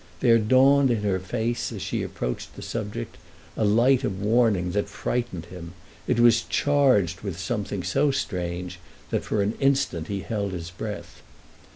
There 0.19 0.39
dawned 0.39 0.89
in 0.89 1.03
her 1.03 1.19
face 1.19 1.71
as 1.71 1.83
she 1.83 2.01
approached 2.01 2.55
the 2.55 2.63
subject 2.63 3.19
a 3.55 3.63
light 3.63 4.03
of 4.03 4.19
warning 4.19 4.71
that 4.71 4.89
frightened 4.89 5.45
him; 5.45 5.75
it 6.07 6.19
was 6.19 6.41
charged 6.41 7.21
with 7.21 7.37
something 7.39 7.83
so 7.83 8.09
strange 8.09 8.79
that 9.11 9.23
for 9.23 9.43
an 9.43 9.53
instant 9.59 10.07
he 10.07 10.21
held 10.21 10.53
his 10.53 10.71
breath. 10.71 11.21